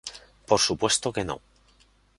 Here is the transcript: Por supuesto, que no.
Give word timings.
Por 0.47 0.59
supuesto, 0.67 1.13
que 1.15 1.23
no. 1.23 1.37